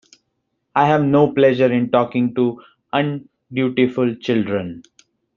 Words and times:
I 0.75 0.87
have 0.87 1.03
no 1.03 1.31
pleasure 1.31 1.71
in 1.71 1.91
talking 1.91 2.33
to 2.33 2.59
undutiful 2.91 4.15
children. 4.15 4.81